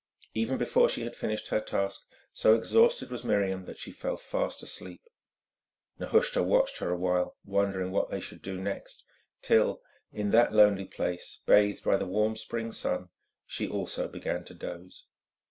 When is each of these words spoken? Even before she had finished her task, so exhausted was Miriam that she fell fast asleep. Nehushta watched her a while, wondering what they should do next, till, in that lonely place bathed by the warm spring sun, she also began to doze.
Even 0.33 0.57
before 0.57 0.89
she 0.89 1.03
had 1.03 1.15
finished 1.15 1.49
her 1.49 1.61
task, 1.61 2.07
so 2.33 2.55
exhausted 2.55 3.11
was 3.11 3.23
Miriam 3.23 3.65
that 3.65 3.77
she 3.77 3.91
fell 3.91 4.17
fast 4.17 4.63
asleep. 4.63 5.03
Nehushta 5.99 6.41
watched 6.41 6.79
her 6.79 6.89
a 6.89 6.97
while, 6.97 7.37
wondering 7.45 7.91
what 7.91 8.09
they 8.09 8.19
should 8.19 8.41
do 8.41 8.59
next, 8.59 9.03
till, 9.43 9.79
in 10.11 10.31
that 10.31 10.53
lonely 10.53 10.85
place 10.85 11.41
bathed 11.45 11.83
by 11.83 11.97
the 11.97 12.07
warm 12.07 12.35
spring 12.35 12.71
sun, 12.71 13.09
she 13.45 13.67
also 13.69 14.07
began 14.07 14.43
to 14.45 14.55
doze. 14.55 15.05